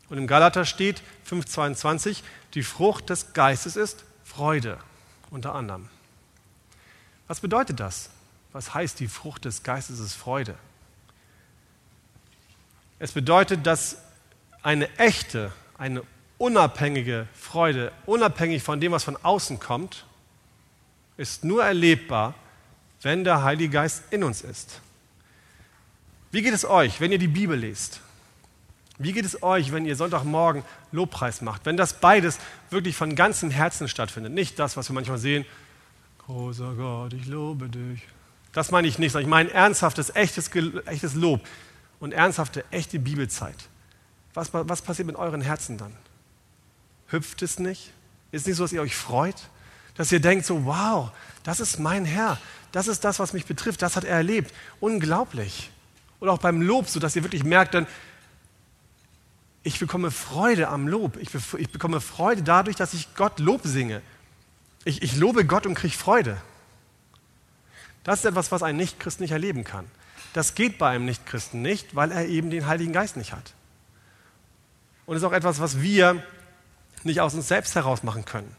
[0.09, 2.23] Und im Galater steht 5,22,
[2.55, 4.79] die Frucht des Geistes ist Freude,
[5.31, 5.89] unter anderem.
[7.27, 8.11] Was bedeutet das?
[8.53, 10.55] Was heißt die Frucht des Geistes ist Freude?
[12.99, 13.99] Es bedeutet, dass
[14.69, 16.03] eine echte, eine
[16.37, 20.05] unabhängige Freude, unabhängig von dem, was von außen kommt,
[21.17, 22.35] ist nur erlebbar,
[23.01, 24.83] wenn der Heilige Geist in uns ist.
[26.33, 28.03] Wie geht es euch, wenn ihr die Bibel lest?
[28.99, 31.65] Wie geht es euch, wenn ihr Sonntagmorgen Lobpreis macht?
[31.65, 34.35] Wenn das beides wirklich von ganzem Herzen stattfindet.
[34.35, 35.47] Nicht das, was wir manchmal sehen,
[36.27, 38.03] großer Gott, ich lobe dich.
[38.53, 40.51] Das meine ich nicht, sondern ich meine ernsthaftes, echtes,
[40.85, 41.41] echtes Lob
[42.01, 43.57] und ernsthafte, echte Bibelzeit
[44.39, 45.93] was, was passiert mit euren Herzen dann?
[47.09, 47.93] Hüpft es nicht?
[48.31, 49.37] Ist es nicht so, dass ihr euch freut?
[49.95, 51.11] Dass ihr denkt so, wow,
[51.43, 52.39] das ist mein Herr.
[52.71, 53.83] Das ist das, was mich betrifft.
[53.83, 54.55] Das hat er erlebt.
[54.81, 55.71] Unglaublich.
[56.21, 57.87] Oder auch beim Lob, so dass ihr wirklich merkt dann,
[59.65, 61.17] ich bekomme Freude am Lob.
[61.17, 64.03] Ich, be ich bekomme Freude dadurch, dass ich Gott Lob singe.
[64.85, 66.41] Ich, ich lobe Gott und kriege Freude.
[68.05, 69.87] Das ist etwas, was ein Nichtchrist nicht erleben kann.
[70.33, 73.55] Das geht bei einem Nichtchristen nicht, weil er eben den Heiligen Geist nicht hat.
[75.09, 76.23] Und ist auch etwas, was wir
[77.03, 78.55] nicht aus uns selbst heraus machen können.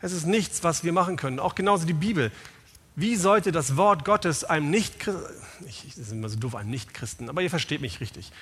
[0.00, 1.38] Es ist nichts, was wir machen können.
[1.38, 2.32] Auch genauso die Bibel.
[2.96, 5.22] Wie sollte das Wort Gottes einem Nichtchristen,
[5.60, 8.32] das ist immer so doof, einem Nichtchristen, aber ihr versteht mich richtig.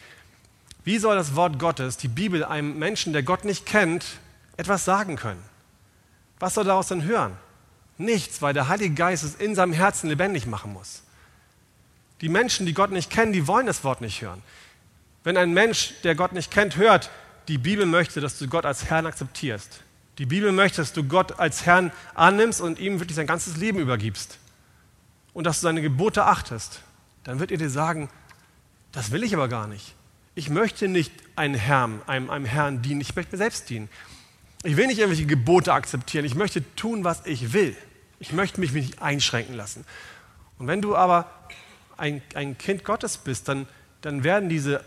[0.83, 4.07] Wie soll das Wort Gottes, die Bibel, einem Menschen, der Gott nicht kennt,
[4.57, 5.43] etwas sagen können?
[6.39, 7.37] Was soll daraus denn hören?
[7.99, 11.03] Nichts, weil der Heilige Geist es in seinem Herzen lebendig machen muss.
[12.23, 14.43] Die Menschen, die Gott nicht kennen, die wollen das Wort nicht hören.
[15.23, 17.11] Wenn ein Mensch, der Gott nicht kennt, hört,
[17.49, 19.81] die Bibel möchte, dass du Gott als Herrn akzeptierst.
[20.19, 23.79] Die Bibel möchte, dass du Gott als Herrn annimmst und ihm wirklich dein ganzes Leben
[23.79, 24.39] übergibst.
[25.35, 26.81] Und dass du seine Gebote achtest.
[27.25, 28.09] Dann wird er dir sagen,
[28.93, 29.95] das will ich aber gar nicht.
[30.35, 33.89] Ich möchte nicht einem Herrn, einem, einem Herrn dienen, ich möchte mir selbst dienen.
[34.63, 37.77] Ich will nicht irgendwelche Gebote akzeptieren, ich möchte tun, was ich will.
[38.19, 39.85] Ich möchte mich nicht einschränken lassen.
[40.59, 41.31] Und wenn du aber
[41.99, 43.67] ein, ein Kind Gottes bist, dann,
[44.01, 44.83] dann werden diese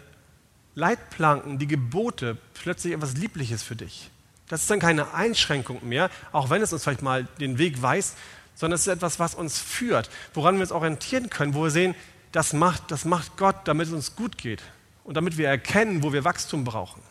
[0.76, 4.10] Leitplanken, die Gebote plötzlich etwas Liebliches für dich.
[4.48, 8.16] Das ist dann keine Einschränkung mehr, auch wenn es uns vielleicht mal den Weg weist,
[8.56, 11.96] sondern es ist etwas, was uns führt, woran wir uns orientieren können, wo wir sehen,
[12.32, 14.62] das macht, das macht Gott, damit es uns gut geht
[15.04, 17.02] und damit wir erkennen, wo wir Wachstum brauchen.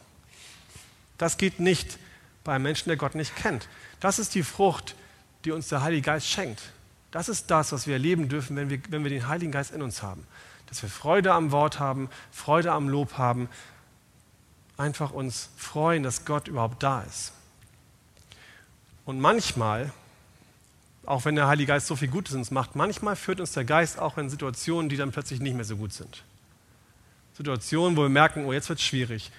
[1.16, 1.98] Das geht nicht
[2.44, 3.68] bei einem Menschen, der Gott nicht kennt.
[4.00, 4.94] Das ist die Frucht,
[5.44, 6.62] die uns der Heilige Geist schenkt.
[7.10, 9.82] Das ist das, was wir erleben dürfen, wenn wir, wenn wir den Heiligen Geist in
[9.82, 10.26] uns haben.
[10.68, 13.48] Dass wir Freude am Wort haben, Freude am Lob haben,
[14.76, 17.33] einfach uns freuen, dass Gott überhaupt da ist.
[19.04, 19.92] Und manchmal,
[21.07, 23.98] auch wenn der Heilige Geist so viel Gutes uns macht, manchmal führt uns der Geist
[23.98, 26.22] auch in Situationen, die dann plötzlich nicht mehr so gut sind.
[27.37, 29.31] Situationen, wo wir merken, oh, jetzt wird es schwierig.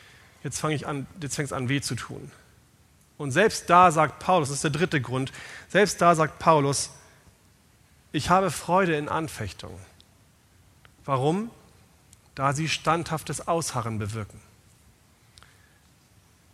[0.44, 2.32] Jetzt fange ich an, jetzt fängt es an, weh zu tun.
[3.18, 5.34] Und selbst da sagt Paulus, das ist der dritte Grund,
[5.68, 6.92] selbst da sagt Paulus,
[8.12, 9.78] ich habe Freude in Anfechtungen.
[11.06, 11.52] Warum?
[12.36, 14.40] Da sie standhaftes Ausharren bewirken.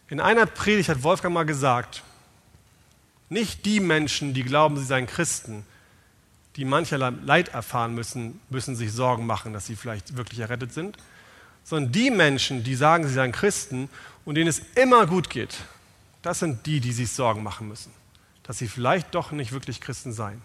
[0.08, 2.04] In einer Predigt hat Wolfgang mal gesagt,
[3.30, 5.66] nicht die Menschen, die glauben, sie seien Christen,
[6.56, 10.98] die mancherlei Leid erfahren müssen, müssen sich Sorgen machen, dass sie vielleicht wirklich errettet sind,
[11.64, 13.90] sondern die Menschen, die sagen, sie seien Christen
[14.24, 15.58] und denen es immer gut geht,
[16.22, 17.92] das sind die, die sich Sorgen machen müssen,
[18.44, 20.42] dass sie vielleicht doch nicht wirklich Christen seien.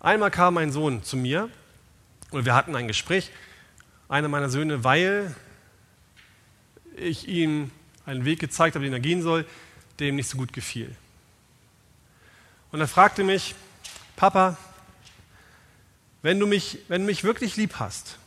[0.00, 1.48] Einmal kam ein Sohn zu mir
[2.30, 3.30] und wir hatten ein Gespräch,
[4.08, 5.34] einer meiner Söhne, weil
[6.96, 7.70] ich ihm
[8.06, 9.46] einen Weg gezeigt habe, den er gehen soll,
[9.98, 10.94] der ihm nicht so gut gefiel.
[12.72, 13.54] Und er fragte mich,
[14.16, 14.56] Papa,
[16.22, 18.18] wenn du mich, wenn du mich wirklich lieb hast,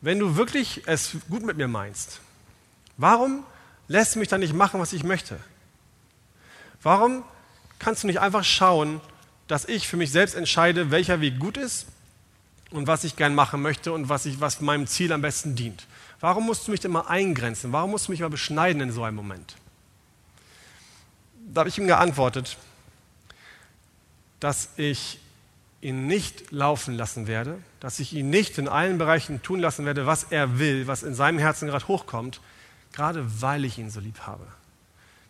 [0.00, 2.20] wenn du wirklich es gut mit mir meinst,
[2.96, 3.44] warum
[3.88, 5.40] lässt du mich dann nicht machen, was ich möchte?
[6.82, 7.24] Warum
[7.78, 9.00] kannst du nicht einfach schauen,
[9.48, 11.86] dass ich für mich selbst entscheide, welcher Weg gut ist
[12.70, 15.86] und was ich gern machen möchte und was, ich, was meinem Ziel am besten dient?
[16.20, 17.72] Warum musst du mich denn mal eingrenzen?
[17.72, 19.56] Warum musst du mich mal beschneiden in so einem Moment?
[21.52, 22.58] Da habe ich ihm geantwortet,
[24.38, 25.18] dass ich
[25.80, 30.06] ihn nicht laufen lassen werde, dass ich ihn nicht in allen Bereichen tun lassen werde,
[30.06, 32.40] was er will, was in seinem Herzen gerade hochkommt,
[32.92, 34.46] gerade weil ich ihn so lieb habe.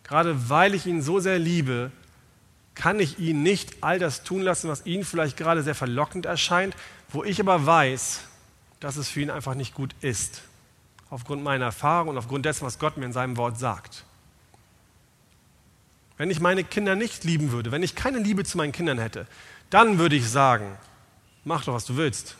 [0.03, 1.91] Gerade weil ich ihn so sehr liebe,
[2.79, 6.77] kann ich ihn nicht all das tun lassen, was ihm vielleicht gerade sehr verlockend erscheint,
[7.09, 8.21] wo ich aber weiß,
[8.79, 10.43] dass es für ihn einfach nicht gut ist
[11.09, 14.05] aufgrund meiner Erfahrung und aufgrund dessen, was Gott mir in seinem Wort sagt.
[16.15, 19.27] Wenn ich meine Kinder nicht lieben würde, wenn ich keine Liebe zu meinen Kindern hätte,
[19.69, 20.77] dann würde ich sagen,
[21.43, 22.37] mach doch, was du willst.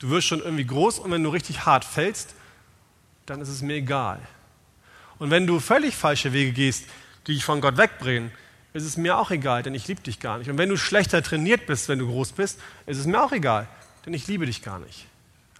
[0.00, 2.34] Du wirst schon irgendwie groß und wenn du richtig hart fällst,
[3.24, 4.18] dann ist es mir egal.
[5.20, 6.86] Und wenn du völlig falsche Wege gehst,
[7.28, 8.32] die dich von Gott wegbringen,
[8.72, 10.50] ist es mir auch egal, denn ich liebe dich gar nicht.
[10.50, 13.68] Und wenn du schlechter trainiert bist, wenn du groß bist, ist es mir auch egal,
[14.04, 15.06] denn ich liebe dich gar nicht.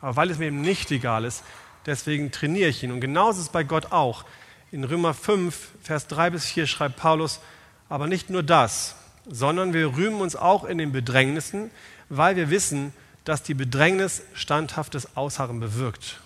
[0.00, 1.42] Aber weil es mir eben nicht egal ist,
[1.86, 2.92] deswegen trainiere ich ihn.
[2.92, 4.24] Und genauso ist es bei Gott auch.
[4.70, 7.40] In Römer 5, Vers 3 bis 4 schreibt Paulus,
[7.88, 8.96] aber nicht nur das,
[9.28, 11.70] sondern wir rühmen uns auch in den Bedrängnissen,
[12.08, 12.92] weil wir wissen,
[13.24, 16.20] dass die Bedrängnis standhaftes Ausharren bewirkt.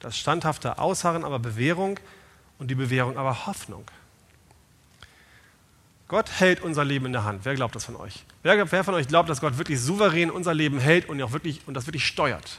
[0.00, 1.98] Das standhafte Ausharren aber Bewährung
[2.58, 3.84] und die Bewährung aber Hoffnung.
[6.08, 7.44] Gott hält unser Leben in der Hand.
[7.44, 8.24] Wer glaubt das von euch?
[8.42, 11.62] Wer, wer von euch glaubt, dass Gott wirklich souverän unser Leben hält und, auch wirklich,
[11.66, 12.58] und das wirklich steuert?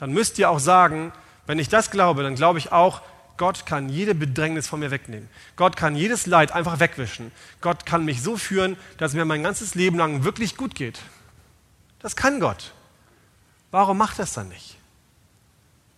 [0.00, 1.12] dann müsst ihr auch sagen,
[1.46, 3.02] wenn ich das glaube, dann glaube ich auch,
[3.36, 5.28] Gott kann jede Bedrängnis von mir wegnehmen.
[5.56, 7.32] Gott kann jedes Leid einfach wegwischen.
[7.60, 11.00] Gott kann mich so führen, dass mir mein ganzes Leben lang wirklich gut geht.
[11.98, 12.72] Das kann Gott.
[13.70, 14.76] Warum macht es dann nicht?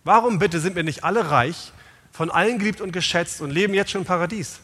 [0.03, 1.71] Warum bitte sind wir nicht alle reich,
[2.11, 4.59] von allen geliebt und geschätzt und leben jetzt schon im Paradies?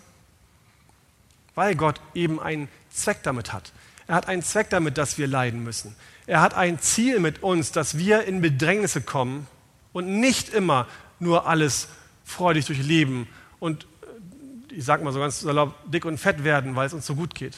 [1.59, 3.73] Weil Gott eben ein Zweck damit hat.
[4.07, 5.93] Er hat einen Zweck damit, dass wir leiden müssen.
[6.25, 9.45] Er hat ein Ziel mit uns, dass wir in Bedrängnisse kommen
[9.91, 10.87] und nicht immer
[11.19, 11.89] nur alles
[12.23, 13.27] freudig durchleben
[13.59, 17.05] und, äh, ich sag mal so ganz salopp, dick und fett werden, weil es uns
[17.05, 17.57] so gut geht.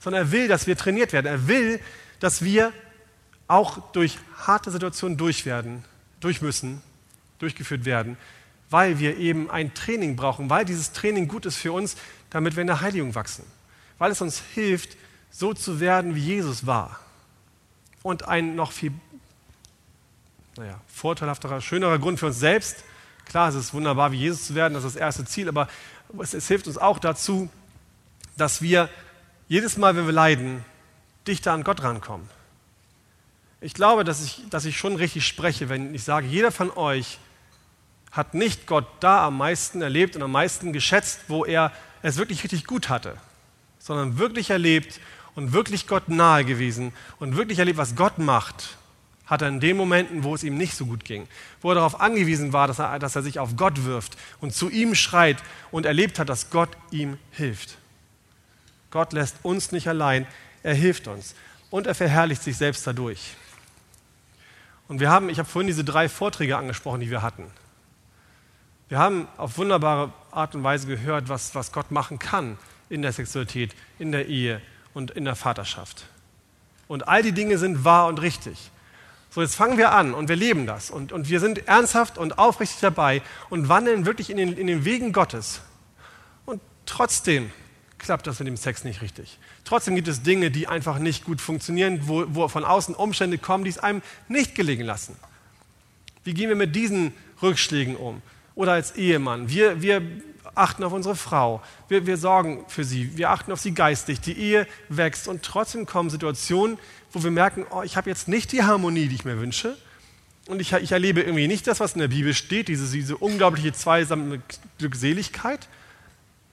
[0.00, 1.26] Sondern er will, dass wir trainiert werden.
[1.26, 1.78] Er will,
[2.18, 2.72] dass wir
[3.46, 5.44] auch durch harte Situationen durch
[6.18, 6.82] durch müssen,
[7.38, 8.16] durchgeführt werden,
[8.68, 11.96] weil wir eben ein Training brauchen, weil dieses Training gut ist für uns,
[12.30, 13.44] damit wir in der Heiligung wachsen,
[13.98, 14.96] weil es uns hilft,
[15.30, 17.00] so zu werden, wie Jesus war.
[18.02, 18.92] Und ein noch viel
[20.56, 22.84] naja, vorteilhafterer, schönerer Grund für uns selbst.
[23.26, 25.68] Klar, es ist wunderbar, wie Jesus zu werden, das ist das erste Ziel, aber
[26.20, 27.50] es, es hilft uns auch dazu,
[28.36, 28.88] dass wir
[29.48, 30.64] jedes Mal, wenn wir leiden,
[31.26, 32.28] dichter an Gott rankommen.
[33.60, 37.18] Ich glaube, dass ich, dass ich schon richtig spreche, wenn ich sage, jeder von euch
[38.12, 41.72] hat nicht Gott da am meisten erlebt und am meisten geschätzt, wo er
[42.06, 43.16] es wirklich richtig gut hatte,
[43.78, 45.00] sondern wirklich erlebt
[45.34, 48.76] und wirklich Gott nahe gewesen und wirklich erlebt, was Gott macht,
[49.26, 51.26] hat er in den Momenten, wo es ihm nicht so gut ging,
[51.60, 54.70] wo er darauf angewiesen war, dass er, dass er sich auf Gott wirft und zu
[54.70, 55.42] ihm schreit
[55.72, 57.76] und erlebt hat, dass Gott ihm hilft.
[58.90, 60.26] Gott lässt uns nicht allein,
[60.62, 61.34] er hilft uns
[61.70, 63.34] und er verherrlicht sich selbst dadurch.
[64.86, 67.50] Und wir haben, ich habe vorhin diese drei Vorträge angesprochen, die wir hatten.
[68.88, 72.56] Wir haben auf wunderbare Art und Weise gehört, was, was Gott machen kann
[72.88, 74.60] in der Sexualität, in der Ehe
[74.94, 76.06] und in der Vaterschaft.
[76.86, 78.70] Und all die Dinge sind wahr und richtig.
[79.30, 80.90] So, jetzt fangen wir an und wir leben das.
[80.90, 84.84] Und, und wir sind ernsthaft und aufrichtig dabei und wandeln wirklich in den, in den
[84.84, 85.62] Wegen Gottes.
[86.44, 87.50] Und trotzdem
[87.98, 89.38] klappt das mit dem Sex nicht richtig.
[89.64, 93.64] Trotzdem gibt es Dinge, die einfach nicht gut funktionieren, wo, wo von außen Umstände kommen,
[93.64, 95.16] die es einem nicht gelegen lassen.
[96.22, 98.22] Wie gehen wir mit diesen Rückschlägen um?
[98.56, 99.48] Oder als Ehemann.
[99.48, 100.02] Wir, wir
[100.56, 101.62] achten auf unsere Frau.
[101.88, 103.16] Wir, wir sorgen für sie.
[103.16, 104.20] Wir achten auf sie geistig.
[104.20, 106.78] Die Ehe wächst und trotzdem kommen Situationen,
[107.12, 109.76] wo wir merken, oh, ich habe jetzt nicht die Harmonie, die ich mir wünsche.
[110.48, 113.72] Und ich, ich erlebe irgendwie nicht das, was in der Bibel steht, diese, diese unglaubliche
[113.72, 114.40] zweisame
[114.78, 115.68] Glückseligkeit,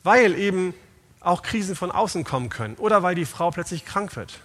[0.04, 0.74] weil eben
[1.20, 4.40] auch Krisen von außen kommen können oder weil die Frau plötzlich krank wird.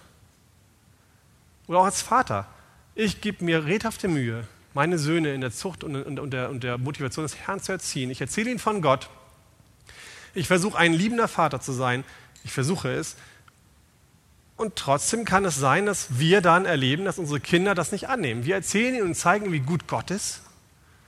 [1.67, 2.47] Oder auch als Vater.
[2.95, 6.63] Ich gebe mir redhafte Mühe, meine Söhne in der Zucht und, und, und, der, und
[6.63, 8.11] der Motivation des Herrn zu erziehen.
[8.11, 9.09] Ich erzähle ihnen von Gott.
[10.33, 12.03] Ich versuche ein liebender Vater zu sein.
[12.43, 13.15] Ich versuche es.
[14.55, 18.45] Und trotzdem kann es sein, dass wir dann erleben, dass unsere Kinder das nicht annehmen.
[18.45, 20.41] Wir erzählen ihnen und zeigen, wie gut Gott ist.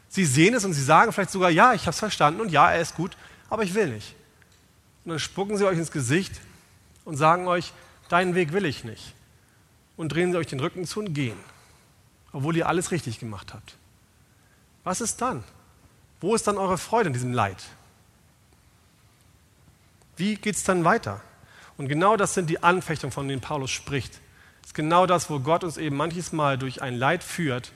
[0.10, 2.71] Sie sehen es und sie sagen vielleicht sogar, ja, ich habe es verstanden und ja,
[2.71, 3.15] er ist gut,
[3.50, 4.15] aber ich will nicht.
[5.04, 6.34] Und dann spucken sie euch ins Gesicht
[7.06, 7.74] und sagen euch,
[8.10, 9.13] deinen Weg will ich nicht.
[9.97, 11.38] Und drehen sie euch den Rücken zu und gehen
[12.34, 13.78] obwohl ihr alles richtig gemacht habt.
[14.84, 15.44] Was ist dann?
[16.20, 17.63] Wo ist dann eure Freude in diesem Leid?
[20.17, 21.22] Wie geht es dann weiter?
[21.78, 24.20] Und genau das sind die Anfechtungen, von denen Paulus spricht.
[24.62, 27.72] Das ist genau das, wo Gott uns eben manches Mal durch ein Leid führt,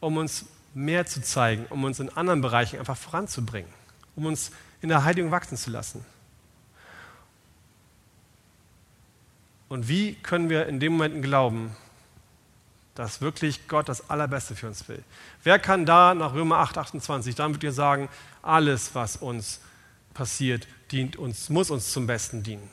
[0.00, 3.70] um uns mehr zu zeigen, um uns in anderen Bereichen einfach voranzubringen,
[4.16, 6.04] um uns in der Heiligung wachsen zu lassen.
[9.68, 11.76] Und wie können wir in dem Moment glauben,
[12.98, 15.04] dass wirklich Gott das Allerbeste für uns will.
[15.44, 18.08] Wer kann da nach Römer 8, 28, dann wird ihr sagen,
[18.42, 19.60] alles, was uns
[20.14, 22.68] passiert, dient uns, muss uns zum Besten dienen.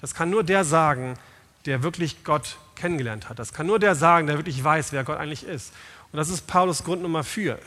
[0.00, 1.18] Das kann nur der sagen,
[1.66, 3.40] der wirklich Gott kennengelernt hat.
[3.40, 5.72] Das kann nur der sagen, der wirklich weiß, wer Gott eigentlich ist.
[6.12, 7.58] Und das ist Paulus Grund Nummer 4.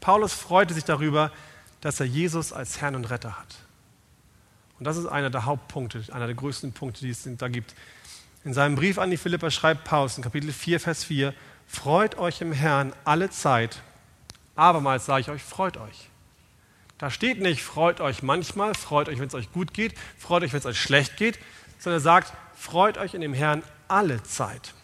[0.00, 1.30] Paulus freute sich darüber,
[1.82, 3.54] dass er Jesus als Herrn und Retter hat.
[4.78, 7.74] Und das ist einer der Hauptpunkte, einer der größten Punkte, die es da gibt.
[8.42, 11.34] In seinem Brief an die Philipper schreibt Paulus in Kapitel 4, Vers 4,
[11.66, 13.82] Freut euch im Herrn alle Zeit.
[14.56, 16.08] Abermals sage ich euch, freut euch.
[16.98, 20.52] Da steht nicht, freut euch manchmal, freut euch, wenn es euch gut geht, freut euch,
[20.52, 21.38] wenn es euch schlecht geht,
[21.78, 24.74] sondern er sagt, freut euch in dem Herrn alle Zeit.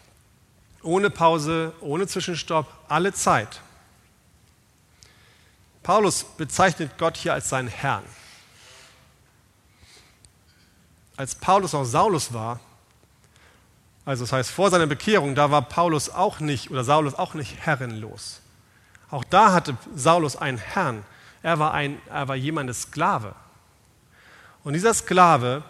[0.83, 3.61] Ohne Pause, ohne Zwischenstopp, alle Zeit.
[5.81, 8.03] Paulus bezeichnet Gott hier als seinen Herrn.
[11.17, 12.59] Als Paulus auch Saulus war,
[14.07, 17.57] also das heißt, vor seiner Bekehrung, da war Paulus auch nicht oder Saulus auch nicht
[17.59, 18.39] herrenlos.
[19.11, 21.03] Auch da hatte Saulus einen Herrn.
[21.43, 23.35] Er war, ein, er war jemandes Sklave.
[24.63, 25.61] Und dieser Sklave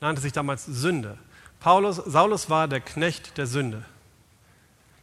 [0.00, 1.16] nannte sich damals Sünde.
[1.60, 3.84] Paulus, Saulus war der Knecht der Sünde.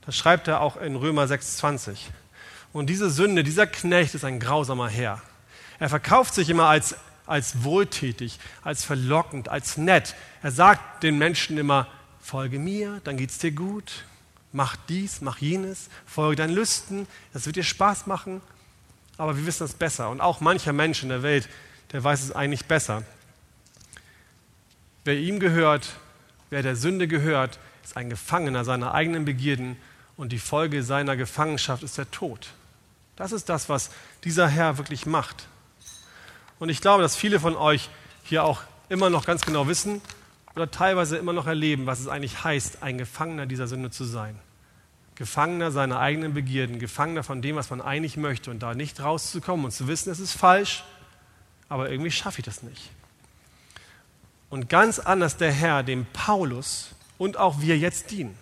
[0.05, 1.95] Das schreibt er auch in Römer 6,20.
[2.73, 5.21] Und diese Sünde, dieser Knecht ist ein grausamer Herr.
[5.79, 10.15] Er verkauft sich immer als, als wohltätig, als verlockend, als nett.
[10.43, 11.87] Er sagt den Menschen immer,
[12.25, 14.03] folge mir, dann geht es dir gut,
[14.51, 18.41] mach dies, mach jenes, folge deinen Lüsten, das wird dir Spaß machen.
[19.17, 20.09] Aber wir wissen das besser.
[20.09, 21.47] Und auch mancher Mensch in der Welt,
[21.91, 23.03] der weiß es eigentlich besser.
[25.03, 25.93] Wer ihm gehört,
[26.49, 29.77] wer der Sünde gehört, ist ein Gefangener seiner eigenen Begierden
[30.17, 32.49] und die Folge seiner Gefangenschaft ist der Tod.
[33.15, 33.91] Das ist das, was
[34.23, 35.47] dieser Herr wirklich macht.
[36.57, 37.89] Und ich glaube, dass viele von euch
[38.23, 40.01] hier auch immer noch ganz genau wissen
[40.55, 44.39] oder teilweise immer noch erleben, was es eigentlich heißt, ein Gefangener dieser Sünde zu sein.
[45.15, 49.65] Gefangener seiner eigenen Begierden, Gefangener von dem, was man eigentlich möchte und da nicht rauszukommen
[49.65, 50.83] und zu wissen, es ist falsch,
[51.69, 52.89] aber irgendwie schaffe ich das nicht.
[54.49, 58.37] Und ganz anders der Herr, dem Paulus und auch wir jetzt dienen.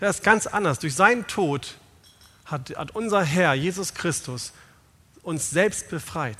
[0.00, 0.78] Der ist ganz anders.
[0.78, 1.76] Durch seinen Tod
[2.44, 4.52] hat, hat unser Herr, Jesus Christus,
[5.22, 6.38] uns selbst befreit.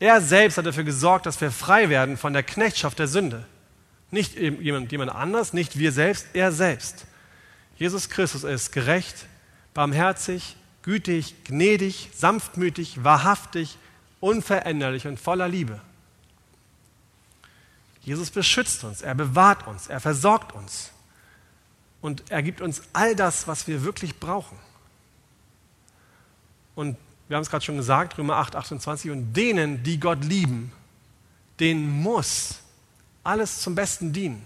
[0.00, 3.44] Er selbst hat dafür gesorgt, dass wir frei werden von der Knechtschaft der Sünde.
[4.10, 7.06] Nicht jemand, jemand anders, nicht wir selbst, er selbst.
[7.76, 9.26] Jesus Christus ist gerecht,
[9.72, 13.78] barmherzig, gütig, gnädig, sanftmütig, wahrhaftig,
[14.18, 15.80] unveränderlich und voller Liebe.
[18.02, 20.90] Jesus beschützt uns, er bewahrt uns, er versorgt uns
[22.00, 24.58] und er gibt uns all das, was wir wirklich brauchen.
[26.74, 26.96] Und
[27.28, 30.72] wir haben es gerade schon gesagt, Römer 8, 28, und denen, die Gott lieben,
[31.60, 32.60] denen muss
[33.24, 34.44] alles zum Besten dienen.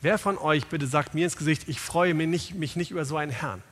[0.00, 3.04] Wer von euch bitte sagt mir ins Gesicht, ich freue mich nicht, mich nicht über
[3.04, 3.62] so einen Herrn?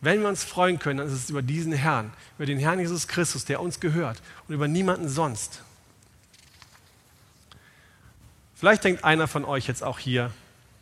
[0.00, 3.06] Wenn wir uns freuen können, dann ist es über diesen Herrn, über den Herrn Jesus
[3.06, 5.62] Christus, der uns gehört und über niemanden sonst.
[8.54, 10.32] Vielleicht denkt einer von euch jetzt auch hier,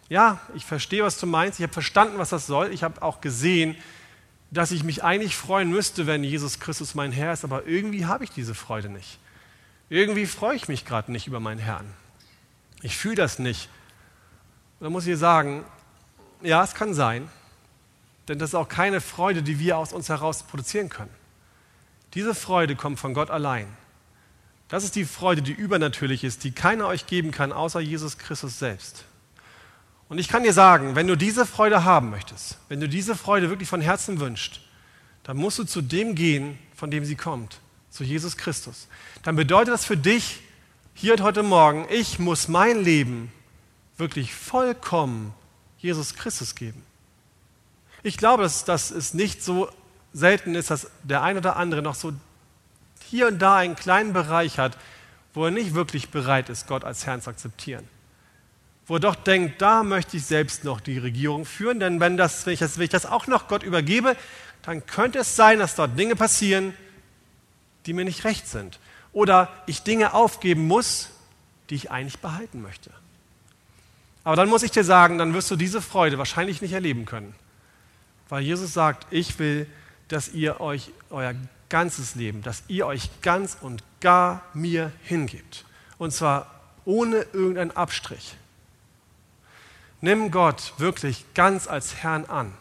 [0.09, 3.21] ja, ich verstehe, was du meinst, ich habe verstanden, was das soll, ich habe auch
[3.21, 3.77] gesehen,
[4.51, 8.25] dass ich mich eigentlich freuen müsste, wenn Jesus Christus mein Herr ist, aber irgendwie habe
[8.25, 9.19] ich diese Freude nicht.
[9.91, 11.87] Irgendwie freue ich mich gerade nicht über meinen Herrn.
[12.83, 13.69] Ich fühle das nicht.
[14.81, 15.65] Dann muss ich sagen,
[16.43, 17.29] ja, es kann sein,
[18.29, 21.11] denn das ist auch keine Freude, die wir aus uns heraus produzieren können.
[22.15, 23.67] Diese Freude kommt von Gott allein.
[24.69, 28.59] Das ist die Freude, die übernatürlich ist, die keiner euch geben kann, außer Jesus Christus
[28.59, 29.05] selbst.
[30.09, 33.51] Und ich kann dir sagen, wenn du diese Freude haben möchtest, wenn du diese Freude
[33.51, 34.61] wirklich von Herzen wünschst,
[35.23, 37.61] dann musst du zu dem gehen, von dem sie kommt,
[37.99, 38.87] zu Jesus Christus.
[39.25, 40.39] Dann bedeutet das für dich
[40.95, 43.33] hier und heute Morgen, ich muss mein Leben
[43.97, 45.35] wirklich vollkommen
[45.79, 46.81] Jesus Christus geben.
[48.05, 49.69] Ich glaube, dass, dass es nicht so
[50.13, 52.13] selten ist, dass der ein oder andere noch so
[53.05, 54.79] hier und da einen kleinen Bereich hat,
[55.35, 57.85] wo er nicht wirklich bereit ist, Gott als Herrn zu akzeptieren
[58.87, 62.47] wo er doch denkt, da möchte ich selbst noch die Regierung führen, denn wenn, das,
[62.47, 64.17] wenn, ich das, wenn ich das auch noch Gott übergebe,
[64.63, 66.73] dann könnte es sein, dass dort Dinge passieren,
[67.87, 68.79] die mir nicht recht sind.
[69.13, 71.11] Oder ich Dinge aufgeben muss,
[71.71, 72.91] die ich eigentlich behalten möchte.
[74.25, 77.35] Aber dann muss ich dir sagen, dann wirst du diese Freude wahrscheinlich nicht erleben können.
[78.29, 79.67] Weil Jesus sagt, ich will,
[80.09, 81.35] dass ihr euch euer
[81.69, 85.65] ganzes Leben, dass ihr euch ganz und gar mir hingebt.
[85.99, 86.47] Und zwar
[86.85, 88.37] ohne irgendeinen Abstrich.
[90.01, 92.53] Nimm Gott wirklich ganz als Herrn an,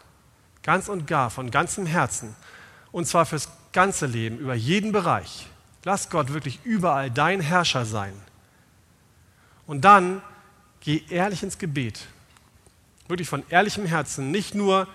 [0.63, 2.35] ganz und gar, von ganzem Herzen,
[2.91, 5.45] und zwar fürs ganze Leben, über jeden Bereich.
[5.83, 8.11] Lass Gott wirklich überall dein Herrscher sein.
[9.67, 10.23] Und dann
[10.79, 12.07] geh ehrlich ins Gebet.
[13.07, 14.31] Wirklich von ehrlichem Herzen.
[14.31, 14.87] Nicht nur,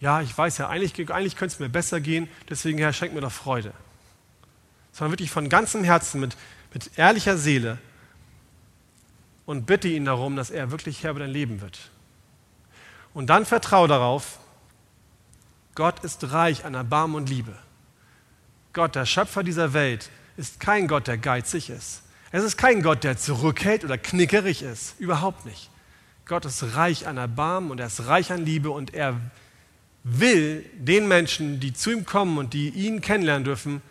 [0.00, 3.20] ja, ich weiß ja, eigentlich, eigentlich könnte es mir besser gehen, deswegen, Herr, schenk mir
[3.20, 3.72] doch Freude.
[4.90, 6.36] Sondern wirklich von ganzem Herzen, mit,
[6.74, 7.78] mit ehrlicher Seele
[9.46, 11.78] und bitte ihn darum, dass er wirklich Herr über dein Leben wird.
[13.14, 14.40] Und dann vertraue darauf,
[15.76, 17.56] Gott ist reich an Erbarmen und Liebe.
[18.72, 22.02] Gott, der Schöpfer dieser Welt, ist kein Gott, der geizig ist.
[22.30, 24.98] Es ist kein Gott, der zurückhält oder knickerig ist.
[25.00, 25.70] Überhaupt nicht.
[26.26, 29.18] Gott ist reich an Erbarmen und er ist reich an Liebe und er
[30.04, 33.82] will den Menschen, die zu ihm kommen und die ihn kennenlernen dürfen,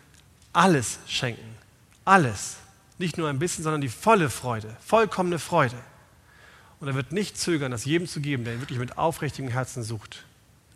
[0.52, 1.56] alles schenken.
[2.04, 2.56] Alles.
[2.98, 5.76] Nicht nur ein bisschen, sondern die volle Freude, vollkommene Freude.
[6.80, 9.82] Und er wird nicht zögern, das jedem zu geben, der ihn wirklich mit aufrichtigem Herzen
[9.82, 10.24] sucht.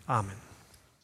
[0.06, 0.41] Amen.